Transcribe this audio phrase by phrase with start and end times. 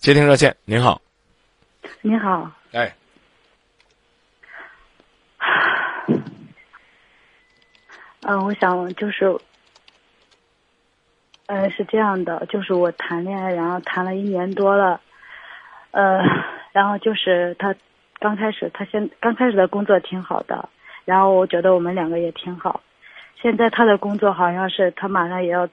[0.00, 0.98] 接听热线，您好，
[2.00, 2.90] 你好，哎，
[8.22, 9.38] 嗯、我想就是，
[11.44, 14.98] 呃，是这样的，就是我谈恋爱，然后谈了一年多了，
[15.90, 16.22] 呃，
[16.72, 17.74] 然后就是他
[18.18, 20.70] 刚开始，他先刚开始的工作挺好的，
[21.04, 22.80] 然后我觉得我们两个也挺好，
[23.36, 25.68] 现在他的工作好像是他马上也要，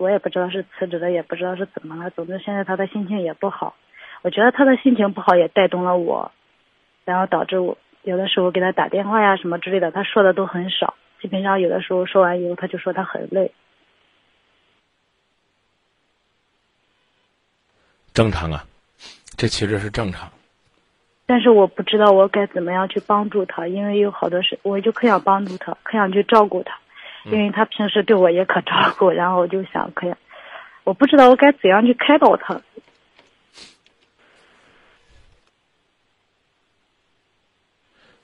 [0.00, 3.76] 我也不知道是辞职了，也不知道是怎么了，总之现在他的心情也不好，
[4.22, 6.32] 我觉得他的心情不好也带动了我，
[7.04, 13.52] 然后导致我有的时候给他打电话呀什么之类的，他说的都很少，基本上有的时候说完以后他就说他很累。
[18.14, 18.64] 正常啊，
[19.36, 20.30] 这其实是正常。
[21.26, 26.78] 但是我不知道我该怎么样去帮助他，因为有好多事，我就可想帮助他，可想去照顾他，
[27.24, 30.14] 因为他平时对我也可照顾，然后我就想可以，
[30.84, 32.62] 我不知道我该怎样去开导他。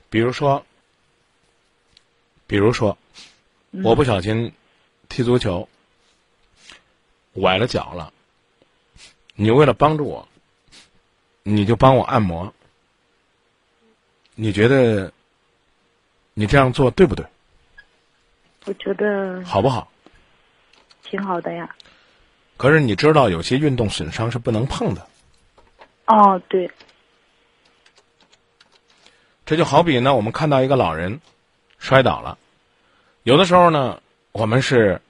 [0.08, 0.64] 比如说，
[2.46, 2.96] 比如说，
[3.84, 4.52] 我不小心
[5.08, 5.68] 踢足球
[7.34, 8.12] 崴了脚了，
[9.34, 10.26] 你为了帮助我，
[11.42, 12.54] 你就帮我按摩，
[14.34, 15.12] 你觉得
[16.32, 17.26] 你这样做对不对？
[18.66, 19.88] 我觉得好不好？
[21.02, 21.74] 挺好的呀。
[22.56, 25.06] 可是你知道，有些运动损伤是不能碰的。
[26.06, 26.70] 哦，对，
[29.44, 31.20] 这就好比呢，我们看到一个老人
[31.78, 32.36] 摔倒了，
[33.22, 35.00] 有的时候呢，我们是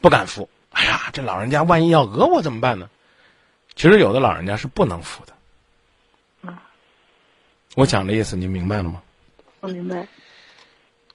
[0.00, 0.48] 不敢扶。
[0.70, 2.90] 哎呀，这老人家万一要讹我怎么办呢？
[3.74, 5.32] 其实有的老人家是不能扶的。
[6.42, 6.54] 嗯
[7.74, 9.02] 我讲的意思您明白了吗？
[9.60, 10.06] 我明白。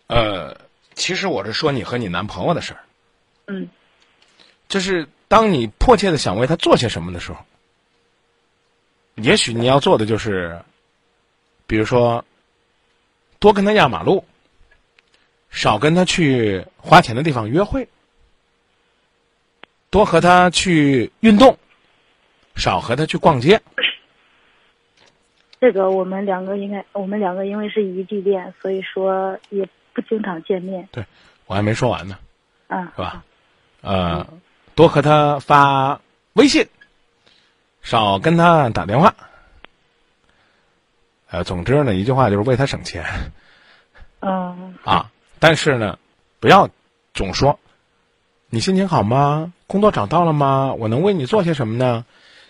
[0.07, 0.55] 呃，
[0.97, 2.81] 其实我是说你和你男朋友的事儿，
[3.45, 3.69] 嗯
[4.67, 7.37] 就是当你迫切的想为他做些什么的时候，
[9.15, 10.59] 也许你要做的就是，
[11.67, 12.25] 比如说，
[13.39, 14.25] 多跟他压马路，
[15.51, 17.87] 少跟他去花钱的地方约会，
[19.91, 21.57] 多和他去运动，
[22.55, 23.61] 少和他去逛街。
[25.61, 30.87] 这个我们两个应该，我们两个因为是异地恋，所以说也不经常见面。
[30.91, 31.03] 对
[31.47, 32.19] 我还没说完呢，
[32.67, 33.23] 啊，是吧？
[33.81, 34.27] 呃，
[34.75, 35.99] 多和他发
[36.33, 36.67] 微信，
[37.81, 39.15] 少跟他打电话。
[41.29, 43.03] 呃，总之呢，一句话就是为他省钱
[44.19, 45.09] 嗯啊。
[45.39, 45.97] 但是呢，
[46.39, 46.69] 不要
[47.15, 47.59] 总说
[48.51, 49.51] 你心情好吗？
[49.65, 50.75] 工作找到了吗？
[50.77, 52.05] 我能为你做些什么呢？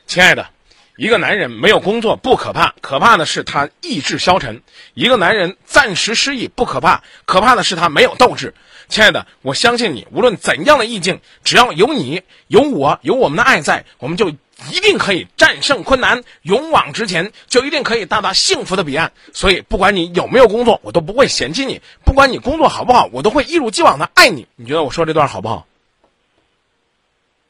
[0.05, 0.49] 亲爱的，
[0.97, 4.61] 一个男人没有工作不可怕，可怕的是他意志消沉；
[4.95, 8.53] 一个男人暂时失意不可怕，可怕的是他没有斗志。
[8.89, 19.11] 亲爱的，我相信你，无论怎样的意境，只要有你、有我、有我们的爱在，我们就一定可以战胜困难，勇往直前，就一定可以到达幸福的彼岸。
[19.33, 24.47] 所以，不管你有没有工作，我都不会嫌弃你；不管你工作好不好，我都会一如既往的爱你。
[24.55, 25.67] 你觉得我说这段好不好？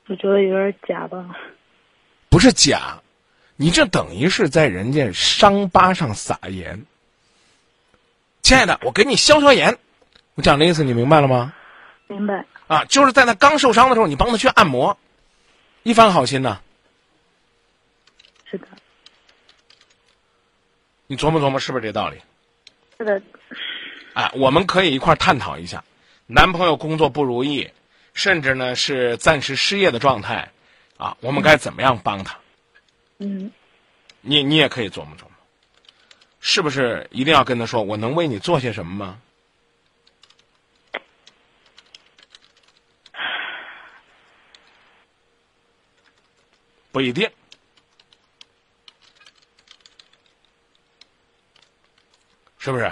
[0.08, 1.24] 我觉得有点假吧。
[2.30, 3.00] 不是假，
[3.58, 6.86] 你这等于是在人家伤疤上撒盐。
[8.44, 9.78] 亲爱的，我给你消消炎，
[10.36, 11.54] 我讲的意思你明白了吗？
[12.08, 12.46] 明白。
[12.68, 14.98] 啊，就是在他刚受伤的时候，你帮他去按摩，
[15.84, 16.62] 一番好心呐。
[18.50, 18.68] 是的，
[21.08, 22.22] 你琢磨琢磨，是不是这道理？
[23.00, 23.22] 是的，
[24.14, 25.84] 啊，我们可以一块儿探讨一下，
[26.28, 27.72] 男朋友工作不如意，
[28.14, 30.52] 甚至呢是暂时失业的状态，
[30.98, 32.38] 啊，我们该怎么样帮他？
[33.20, 33.52] 嗯，
[34.22, 35.32] 你你也可以琢磨琢磨，
[36.40, 39.20] 是不是一定要跟他说，我能为你做些什么吗？
[46.92, 47.28] 不一定，
[52.60, 52.92] 是不是？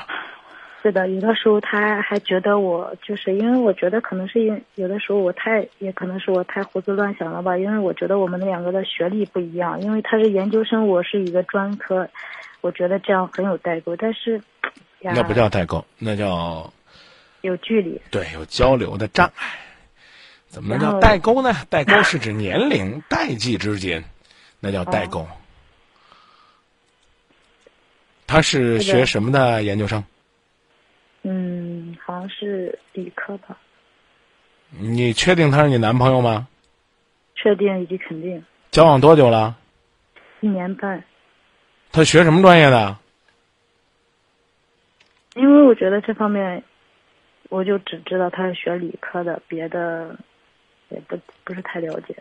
[0.86, 1.10] 是的。
[1.10, 12.08] 有的时候他还觉得我就是因为我觉得可能是因有的时候我太也可能是我太胡思乱想了吧，因为我觉得我们两个的学历不一样，因为他是研究生，我是一个专科，
[12.62, 14.40] 我觉得这样很有代沟，但是
[15.00, 16.72] 那不叫代沟，那叫
[17.42, 18.00] 有距离。
[18.12, 19.58] 对有交流的障碍。
[20.48, 21.52] 怎么能叫代沟呢？
[21.68, 24.04] 代沟是指年龄、代际之间，
[24.60, 25.28] 那叫代沟。
[28.28, 30.04] 他是学什么的研究生？
[31.28, 33.58] 嗯，好像是理科吧，
[34.70, 36.48] 你确定他是你男朋友吗？
[37.34, 39.58] 确定以及肯定交往多久了？
[40.42, 41.04] 一年半。
[41.92, 42.96] 他学什么专业的？
[45.34, 46.64] 因为我觉得这方面，
[47.50, 50.16] 我就只知道他是学理科的，别的
[50.90, 52.16] 也不不是太了解。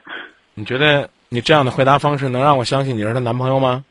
[0.54, 3.84] 你觉得你这样的回答方式能让我相信你是她男朋友吗？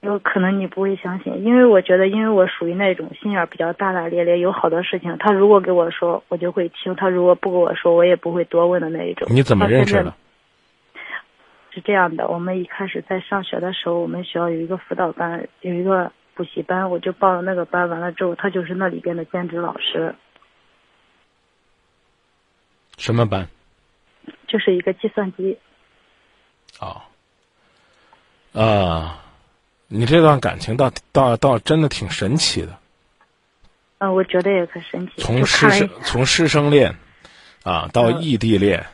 [0.00, 9.28] 有可能你不会相信，因为我觉得，因为我属于那种心眼比较大大咧咧，有好多事情，他如果给我说，我就会听；他如果不跟我说，我也不会多问的那一种。
[9.30, 10.14] 你怎么认识的？
[11.72, 17.86] 是这样的，我们一开始在上学的时候，我们学校有一个辅导班，有一个补习班，我就报了那个班。
[17.88, 20.14] 完了之后，他就是那里边的兼职老师。
[22.96, 23.46] 什么班？
[24.48, 25.58] 就是一个计算机。
[26.80, 27.02] 哦。
[28.54, 29.22] 啊。
[29.92, 32.78] 你这段感情倒倒倒真的挺神奇的，
[33.98, 35.14] 嗯，我觉得也可神奇。
[35.16, 36.94] 从师生从师生恋，
[37.64, 38.86] 啊，到异地恋，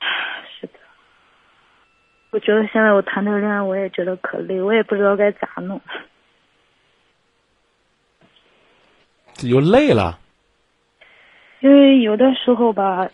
[0.58, 0.72] 是的。
[2.30, 5.80] 我觉得现在我谈这个恋爱，我也觉得可累，我也不知道该咋弄。
[9.42, 10.18] 又累了。
[11.60, 13.08] 因为有的时候吧，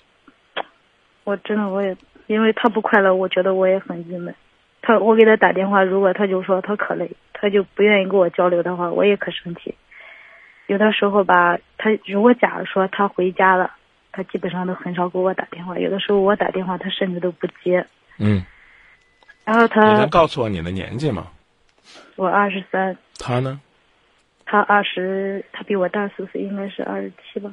[1.25, 1.95] 我真的我也
[2.29, 4.35] 因为他不快乐，我觉得我也很郁闷。
[4.89, 9.75] 他我给他打电话，如果他就说他可累，他就不愿意跟我交流的话，我也可生气。
[10.67, 13.71] 有的时候吧，他如果假如说他回家了，
[14.13, 15.79] 他基本上都很少给我打电话。
[15.79, 17.87] 有的时候我打电话，他甚至都不接。
[18.17, 18.43] 嗯。
[19.45, 19.93] 然后他。
[19.93, 21.27] 你能告诉我你的年纪吗？
[22.17, 22.97] 我二十三。
[23.19, 23.61] 他呢？
[24.47, 27.53] 他二十，他比我大四岁，应该是二十七吧。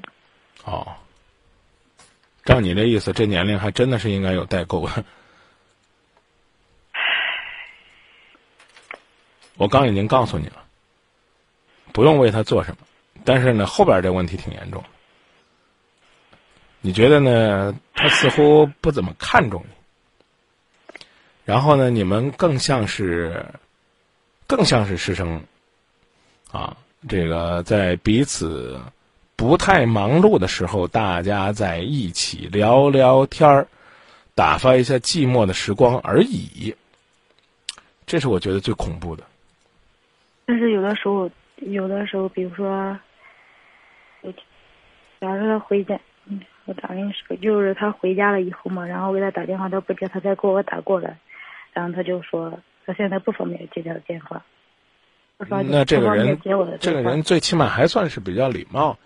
[0.63, 0.87] 哦。
[2.45, 4.87] 照你这意思，这年龄还真的是应该有代沟。
[9.65, 10.63] 我刚已经告诉你了，
[11.91, 12.77] 不用为他做什么，
[13.23, 14.83] 但是呢，后边这问题挺严重。
[16.81, 17.75] 你觉得呢？
[17.95, 20.99] 他似乎不怎么看重你，
[21.45, 23.43] 然后呢，你们更像是，
[24.45, 25.43] 更像是师生，
[26.51, 26.77] 啊，
[27.09, 28.79] 这个在彼此
[29.35, 33.67] 不太忙碌的时候，大家在一起聊聊天儿，
[34.35, 36.75] 打发一下寂寞的时光而已。
[38.05, 39.23] 这是我觉得最恐怖的。
[40.45, 42.97] 但是有的时候，有的时候，比如说，
[44.21, 44.31] 我
[45.19, 47.35] 假如他回家，嗯，我咋跟你说？
[47.37, 51.17] 就是他回家了以后嘛，然后我给他打电话，他不接，他再给我打过来，
[51.73, 54.43] 然后他就说他现在不方便接他的电话。
[55.37, 56.39] 那这个人，
[56.79, 58.97] 这个人最起码还算是比较礼貌。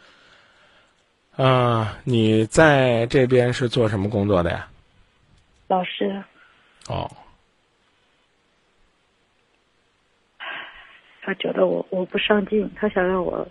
[1.35, 4.67] 啊，你在这边是做什么工作的呀？
[5.67, 6.21] 老师。
[6.87, 7.09] 哦。
[11.29, 13.47] 他觉得我我不上进，他想让我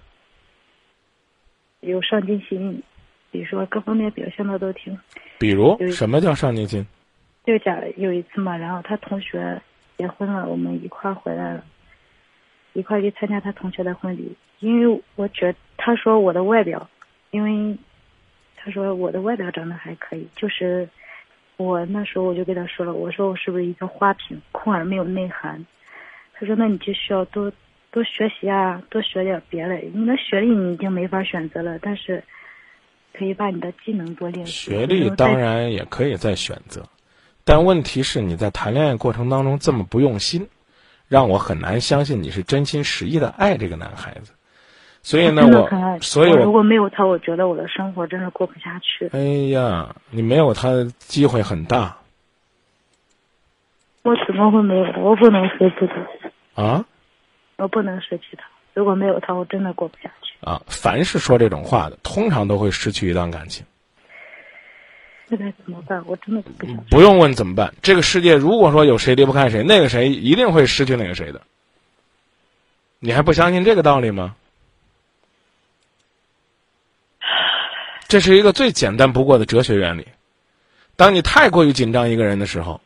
[1.78, 2.82] 有上进心，
[3.30, 4.98] 比如说各方面表现的都挺。
[5.38, 6.84] 比如什么叫上进心？
[7.44, 9.62] 就讲有一次嘛，然后他同学
[9.96, 11.64] 结婚了，我们一块回来了，
[12.72, 14.36] 一块去参加他同学的婚礼。
[14.58, 16.90] 因为我觉得他说我的外表，
[17.30, 17.78] 因为
[18.56, 20.88] 他说我的外表长得还可以，就是
[21.56, 25.64] 我那时候我就跟他说了，我说我是不是一个花瓶，空而没有内涵。
[26.34, 27.52] 他说那你就需要多。
[27.90, 29.76] 多学习啊，多学点别的。
[29.94, 32.22] 你的学历你已经没法选择了，但是
[33.12, 34.46] 可以把你的技能多练。
[34.46, 36.82] 学历当然也可以再选择，
[37.44, 40.48] 但问题是你在谈恋爱过程当中这么不用心，
[41.08, 44.32] 让我很难相信你是真心实意的爱这个男孩子。
[45.00, 49.08] 所以呢，我所以如果没有他，我觉得我的生活真的过不下去。
[49.12, 50.68] 哎呀，你没有他，
[50.98, 51.96] 机会很大。
[54.02, 54.84] 我怎么会没有？
[55.00, 55.76] 我不能舍弃
[56.54, 56.62] 他。
[56.62, 56.84] 啊？
[57.58, 60.32] 我不能失去他，如果没有他，我真的过不下去。
[60.46, 63.66] 啊，凡是说这种话的，通常都会失去一段感情。
[65.28, 66.00] 现在怎么办？
[66.06, 66.76] 我真的不想。
[66.84, 71.42] 不用问怎么办，这个世界如果说有谁离不开谁，那个谁一定会失去那个谁的。
[73.00, 74.36] 你还不相信这个道理吗？
[78.06, 80.06] 这是一个最简单不过的哲学原理。
[80.94, 82.80] 当你太过于紧张一个人的时候。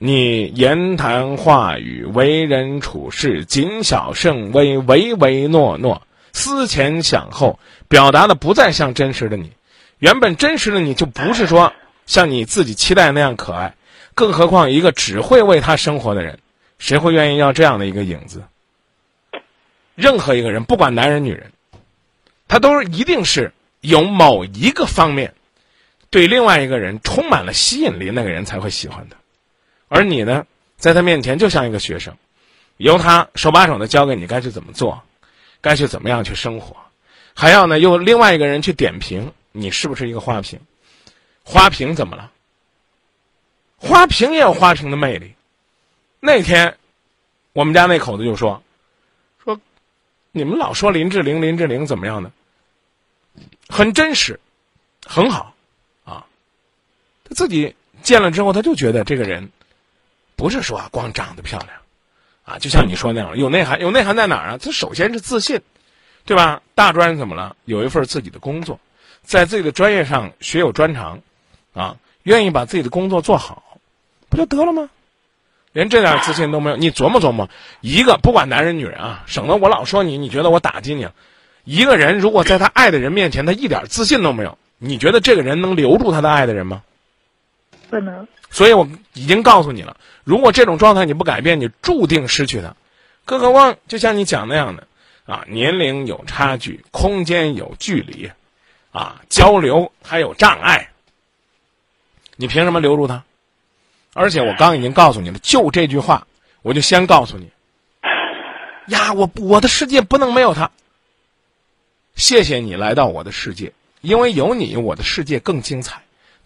[0.00, 9.50] 你言谈话语、为人处事、谨小慎微、唯唯诺诺、思前想后，表达的不再像真实的你。
[9.98, 11.72] 原本真实的你就不是说
[12.06, 13.74] 像你自己期待那样可爱，
[14.14, 16.38] 更何况一个只会为他生活的人，
[16.78, 18.44] 谁会愿意要这样的一个影子？
[19.96, 21.50] 任何一个人，不管男人女人，
[22.46, 25.34] 他都是一定是有某一个方面
[26.08, 29.16] 对另外一个人充满了吸引力，那个人才会喜欢的。
[29.88, 32.16] 而你呢，在他面前就像一个学生，
[32.76, 35.02] 由他手把手的教给你该去怎么做，
[35.60, 36.76] 该去怎么样去生活，
[37.34, 40.60] 还要呢用另外一个人去点评你是不是一个花瓶。
[41.42, 42.30] 花瓶怎么了？
[43.76, 45.34] 花瓶也有花瓶的魅力。
[46.20, 46.76] 那天，
[47.52, 48.62] 我们家那口子就说
[49.42, 49.58] ：“说
[50.32, 52.30] 你们老说林志玲，林志玲怎么样呢？
[53.68, 54.38] 很真实，
[55.06, 55.54] 很好，
[56.04, 56.26] 啊，
[57.24, 59.48] 他自己见了之后，他就觉得这个人
[60.38, 61.70] 不是说光长得漂亮
[62.44, 63.80] 啊，就像你说那样，有内涵。
[63.80, 64.58] 有内涵在哪儿啊？
[64.58, 65.60] 他首先是自信，
[66.24, 66.62] 对吧？
[66.76, 67.56] 大专怎么了？
[67.64, 68.78] 有一份自己的工作，
[69.22, 71.20] 在自己的专业上学有专长，
[71.74, 73.80] 啊，愿意把自己的工作做好，
[74.28, 74.88] 不就得了吗？
[75.72, 81.08] 连这点自信都没有，你琢磨琢磨，一个不管男人女人啊，省得我老说你，你觉得我打击你。
[81.64, 86.82] 一个人如果在他爱的人面前，他一点自信都没有，你觉得这个人能留住他的爱的人吗？
[87.90, 88.28] 不能。
[88.50, 92.74] 所以我已经告诉你了，如果这种状态你不改变，你注定失去他。
[93.24, 94.86] 更何况，就像你讲那样的，
[95.26, 98.30] 啊，年龄有差距，空间有距离，
[98.90, 100.90] 啊，交流还有障碍，
[102.36, 103.24] 你凭什么留住他？
[104.14, 106.26] 而且我刚已经告诉你了，就这句话，
[106.62, 107.50] 我就先告诉你，
[108.86, 110.70] 呀，我我的世界不能没有他。
[112.16, 115.98] 谢谢你来到我的世界，因为有你，我的世界更精彩；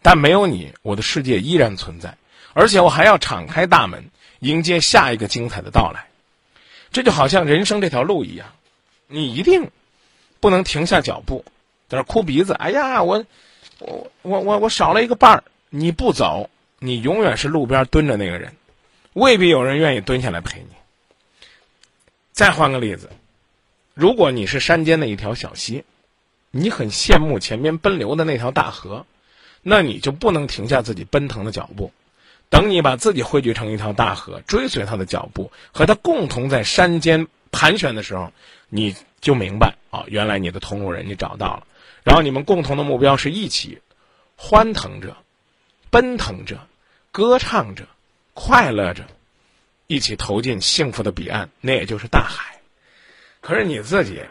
[0.02, 2.16] 但没有你，我的世界依然存在。
[2.52, 6.06] 而且我还要敞开大门，迎接下一个精彩的到来。
[6.90, 8.48] 这就好像人生这条路一样，
[9.06, 9.70] 你一定
[10.40, 11.44] 不能停下脚步，
[11.88, 12.52] 在那哭鼻子。
[12.52, 13.24] 哎呀，我
[13.78, 16.50] 我我我我少了一个伴儿，你不走。
[16.84, 18.56] 你永远是路边蹲着那个人，
[19.12, 20.66] 未必有人愿意蹲下来陪你。
[22.32, 23.08] 再换个例子，
[23.94, 25.84] 如果你是山间的一条小溪，
[26.50, 29.06] 你很羡慕前边奔流的那条大河，
[29.62, 31.92] 那你就不能停下自己奔腾的脚步。
[32.50, 38.32] 等你把自己汇聚成一条大河，追随他的脚步，和他共同在山间盘旋的时候，
[38.68, 41.66] 你就明白啊，原来你的同路人你找到了。
[42.02, 43.80] 然后你们共同的目标是一起
[44.36, 45.16] 欢腾着，
[45.90, 46.58] 奔腾着。
[47.10, 47.84] 歌唱着，
[48.32, 49.04] 快乐着，
[49.86, 52.58] 一起投进幸福的彼岸，那也就是大海。
[53.42, 54.22] 可是你自己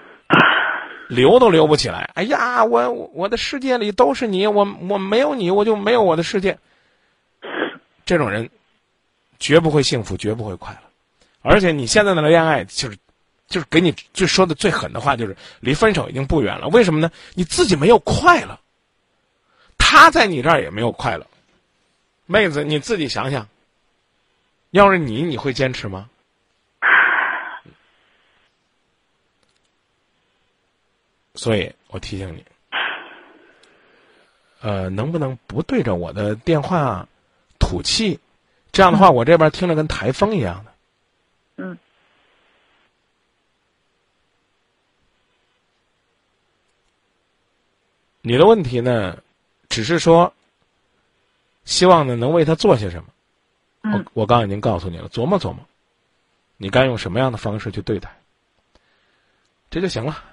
[1.12, 2.10] 留都留不起来。
[2.16, 6.58] 哎呀，我我的世界里都是你，我我没有你，我就没有我的世界。
[8.06, 8.50] 这种人
[9.38, 10.80] 绝不会幸福，绝不会快乐。
[11.42, 12.98] 而且你现在的恋爱，就是
[13.48, 16.70] 就是给你最说的最狠的话，就是离分手已经不远了。
[16.70, 17.12] 为什么呢？
[17.34, 18.58] 你自己没有快乐，
[19.78, 21.28] 他在你这儿也没有快乐。
[22.26, 23.50] 妹子，你自己想想，
[24.70, 26.08] 要是你，你会坚持吗？
[31.42, 32.46] 所以我提醒你，
[34.60, 37.10] 呃，能不能不对着我的电话
[37.58, 38.20] 吐气？
[38.72, 40.72] 这样的话，我这边听着跟台风一样的。
[41.56, 41.80] 嗯。
[48.22, 49.18] 你的问题呢，
[49.68, 50.32] 只是说。
[51.66, 53.10] 希望呢，能为他做些什么？
[53.82, 55.66] 我我刚已经告诉你了，琢磨琢磨，
[56.58, 58.16] 你该用什么样的方式去对待，
[59.72, 60.24] 这就行了。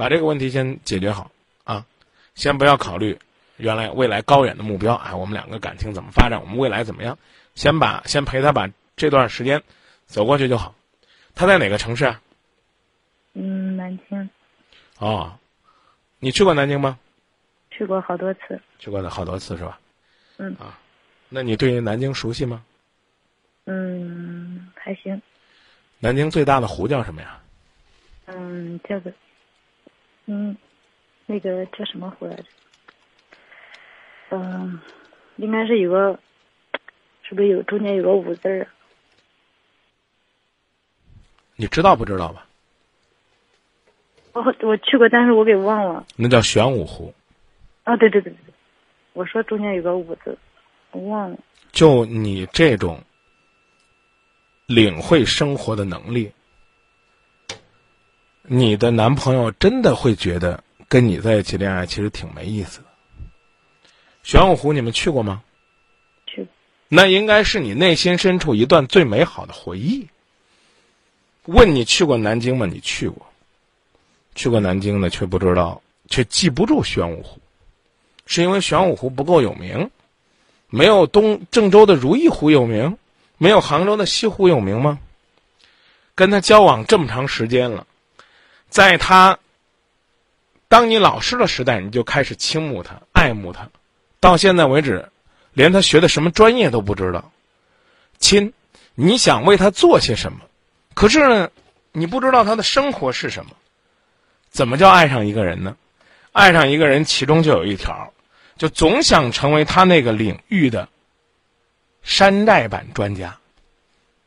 [0.00, 1.30] 把这个问题先解决好
[1.64, 1.84] 啊，
[2.34, 3.18] 先不要考虑
[3.58, 7.18] 原来未来高远的目标啊，我们两个感情怎么发展，我们未来怎么样？
[7.54, 8.66] 先把先陪他把
[8.96, 9.62] 这段时间
[10.06, 10.74] 走过去就好。
[11.34, 12.22] 他在哪个城市啊？
[13.34, 14.30] 嗯，南京。
[14.98, 15.36] 哦，
[16.18, 16.98] 你去过南京吗？
[17.70, 19.78] 去过好多次，去过好多次是吧？
[20.38, 20.78] 嗯啊，
[21.28, 22.64] 那你对于南京熟悉吗？
[23.66, 25.20] 嗯，还行。
[25.98, 27.38] 南京最大的湖叫什么呀？
[28.24, 29.12] 嗯，叫个，
[30.32, 30.56] 嗯，
[31.26, 32.44] 那个叫什么湖来着？
[34.30, 34.80] 嗯，
[35.34, 36.20] 应该是有个，
[37.24, 38.68] 是不是有中间有个五字儿？
[41.56, 42.46] 你知道不知道吧？
[44.32, 46.06] 我我去过，但是我给忘了。
[46.14, 47.12] 那叫玄武湖。
[47.82, 48.54] 啊，对对对对对，
[49.14, 50.38] 我说中间有个五字，
[50.92, 51.36] 我忘了。
[51.72, 53.02] 就你这种
[54.68, 56.30] 领会生活的能力，
[58.52, 62.86] 你的男朋友真的会觉得跟你在一起恋爱其实挺没意思的。
[64.24, 65.40] 玄武湖你们去过吗？
[66.26, 66.48] 去。
[66.88, 70.08] 那应该是你内心深处一段最美好的回忆。
[71.44, 72.66] 问你去过南京吗？
[72.66, 73.24] 你去过。
[74.34, 77.38] 去过南京的却不知道，却记不住玄武湖。
[78.26, 79.92] 是因为玄武湖不够有名，
[80.70, 82.98] 没有东郑州的如意湖有名，
[83.38, 84.98] 没有杭州的西湖有名吗？
[86.16, 87.86] 跟他交往这么长时间了，
[88.70, 89.38] 在他
[90.68, 93.68] 当你老师的时代，你就开始倾慕他、爱慕他，
[94.20, 95.10] 到现在为止，
[95.52, 97.32] 连他学的什么专业都不知道。
[98.18, 98.52] 亲，
[98.94, 100.38] 你想为他做些什么？
[100.94, 101.50] 可是呢，
[101.92, 103.50] 你不知道他的生活是什么。
[104.50, 105.76] 怎么叫爱上一个人呢？
[106.32, 108.12] 爱上一个人，其中就有一条。
[108.56, 110.88] 就总想成为他那个领域的
[112.02, 113.38] 山寨版专家，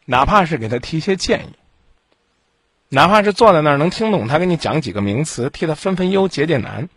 [0.05, 1.53] 哪怕是给他提些建议，
[2.93, 6.87] 哪怕是坐在那儿能听懂他给你讲几个名词，替他分分忧解解难，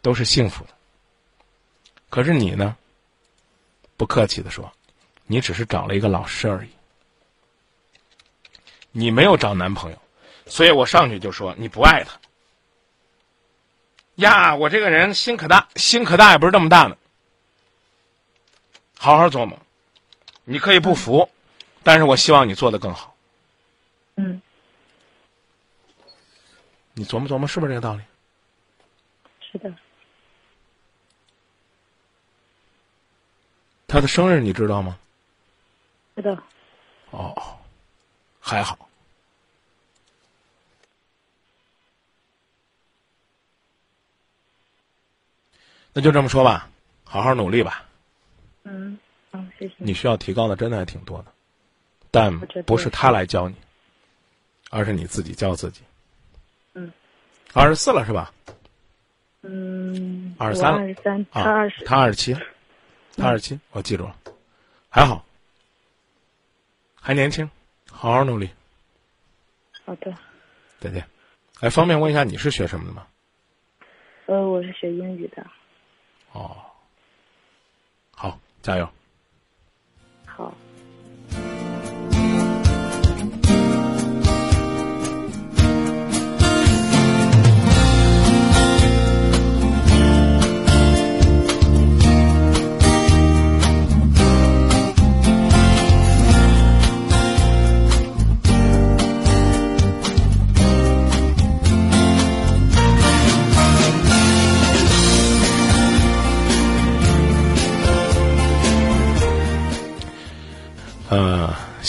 [0.00, 0.70] 都是幸福的。
[2.08, 2.74] 可是你呢？
[3.98, 4.72] 不客气的说，
[5.26, 6.70] 你只是找了一个老师而已，
[8.92, 9.98] 你没有找男朋友，
[10.46, 12.18] 所以我上去就说你不爱他。
[14.14, 16.96] 呀，我这个人心可大，心可大也不是这么大的。
[18.96, 19.58] 好好琢磨，
[20.44, 21.28] 你可以不服，
[21.82, 23.14] 但是我希望你做的更好。
[24.16, 24.40] 嗯，
[26.94, 28.02] 你琢磨琢磨，是不是这个道理？
[29.40, 29.74] 是的，
[33.86, 34.98] 他的生日你知道吗？
[36.16, 36.42] 知道，
[37.10, 37.58] 哦，
[38.40, 38.88] 还好。
[45.94, 46.70] 那就这么说吧，
[47.04, 47.86] 好好努力吧。
[48.64, 48.98] 嗯，
[49.30, 49.74] 好，谢谢。
[49.78, 51.32] 你需要提高的真的还挺多的，
[52.10, 53.56] 但不是他来教你，
[54.70, 55.82] 而是你自己教自己。
[57.54, 58.32] 嗯，二十四了是吧？
[59.42, 62.34] 嗯，二十三二十三，他啊二十，，他二十七，
[63.16, 64.16] 他二十七，我记住了，
[64.88, 65.24] 还好，
[67.00, 67.48] 还年轻，
[67.90, 68.48] 好好努力。
[69.84, 70.14] 好的。
[70.78, 71.04] 再见。
[71.60, 73.06] 哎，方便问一下你是学什么的吗？
[74.26, 75.44] 呃，我是学英语的。
[76.32, 76.56] 哦，
[78.14, 78.88] 好，加油。
[80.24, 80.54] 好。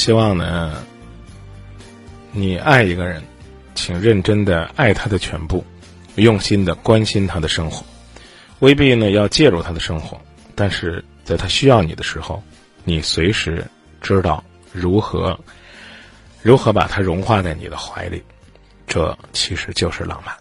[0.03, 0.83] 希望呢，
[2.33, 3.24] 你爱一个人，
[3.74, 5.63] 请认真的爱他的全部，
[6.15, 7.86] 用心的关心他的生活，
[8.60, 10.19] 未必呢要介入他的生活，
[10.55, 12.43] 但是在他需要你的时候，
[12.83, 13.65] 你随时
[14.01, 14.43] 知道
[14.74, 15.39] 如何
[16.42, 18.22] 如何把他融化在你的怀里，
[18.85, 20.35] 这其实就是浪漫。